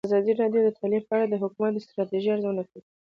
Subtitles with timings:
[0.09, 2.81] ازادي راډیو د تعلیم په اړه د حکومتي ستراتیژۍ ارزونه کړې.